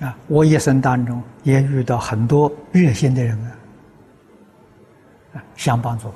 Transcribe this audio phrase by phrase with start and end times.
[0.00, 3.50] 啊，我一生当中也遇到很多热心的人啊，
[5.36, 6.08] 啊，想帮助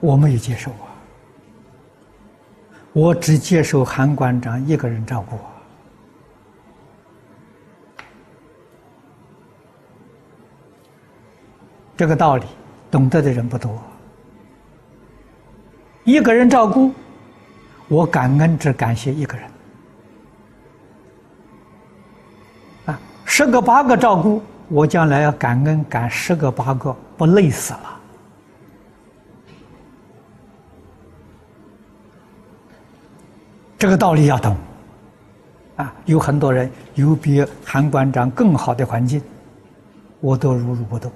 [0.00, 0.92] 我，我没有接受啊，
[2.92, 5.44] 我只接受韩馆长一个人照顾啊。
[11.96, 12.44] 这个道理
[12.90, 13.82] 懂得的人不多，
[16.04, 16.92] 一个人照顾。
[17.92, 19.50] 我感恩只感谢一个人，
[22.86, 28.00] 啊，十个八个照顾我，将来要感恩感十个八个，不累死了。
[33.76, 34.56] 这个道理要懂，
[35.76, 39.20] 啊，有很多人有比韩馆长更好的环境，
[40.20, 41.12] 我都如如不动。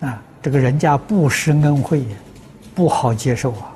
[0.00, 2.06] 啊，这个人家不施恩惠，
[2.74, 3.70] 不好接受啊！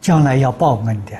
[0.00, 1.14] 将来要报恩的。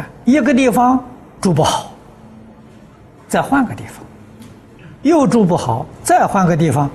[0.00, 1.04] 啊，一个地方
[1.40, 1.92] 住不好，
[3.28, 4.02] 再换个地方；
[5.02, 6.90] 又住不好，再换个地方，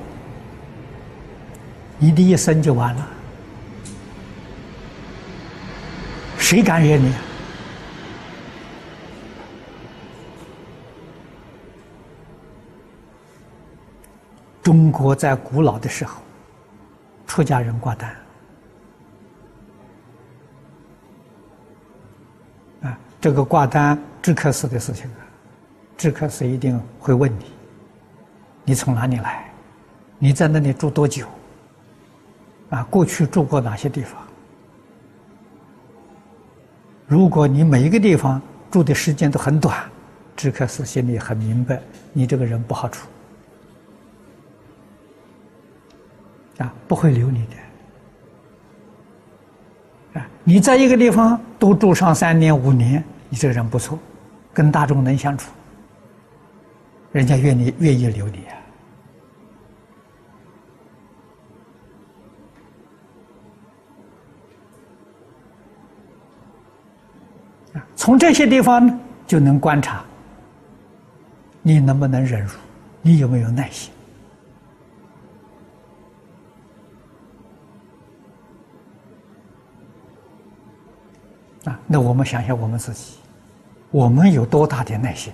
[2.00, 3.08] 你的一生就完了。
[6.40, 7.14] 谁敢惹你？
[14.62, 16.22] 中国在古老的时候，
[17.26, 18.16] 出家人挂单
[22.84, 25.26] 啊，这个挂单知客寺的事情啊，
[25.98, 27.46] 知客寺一定会问你：
[28.66, 29.52] 你从哪里来？
[30.20, 31.26] 你在那里住多久？
[32.70, 34.22] 啊，过去住过哪些地方？
[37.08, 39.90] 如果你每一个地方住的时间都很短，
[40.36, 41.82] 知客寺心里很明白，
[42.14, 43.08] 你这个人不好处。
[46.62, 47.46] 啊，不会留你
[50.14, 50.20] 的。
[50.20, 53.98] 啊，你在一个地方都住上三年五年，你这个人不错，
[54.54, 55.52] 跟大众能相处，
[57.12, 58.58] 人家愿意愿意留你啊。
[67.96, 70.04] 从这些地方就能观察，
[71.62, 72.52] 你能不能忍辱，
[73.02, 73.94] 你有没有耐心。
[81.66, 83.18] 啊，那我们想想我们自己，
[83.92, 85.32] 我们有多大的耐心，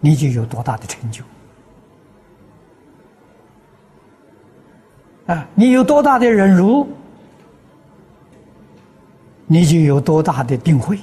[0.00, 1.22] 你就有多大的成就。
[5.26, 6.88] 啊，你有多大的忍辱，
[9.46, 10.98] 你就有多大的定慧。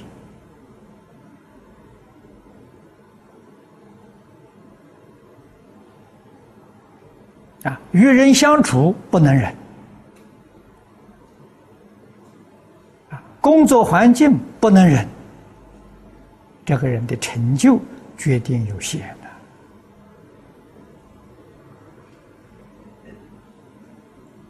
[7.62, 9.46] 啊，与人相处不能忍。
[13.10, 15.06] 啊工作环境不能忍，
[16.64, 17.80] 这个人的成就
[18.16, 19.14] 决定有限。